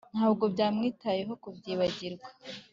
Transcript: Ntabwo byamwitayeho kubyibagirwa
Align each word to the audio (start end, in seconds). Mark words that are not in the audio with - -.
Ntabwo 0.15 0.43
byamwitayeho 0.53 1.33
kubyibagirwa 1.43 2.27